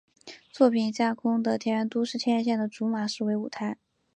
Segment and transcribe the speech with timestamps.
[0.51, 3.77] 作品以架空的田园都市千叶县的竹马市为舞台。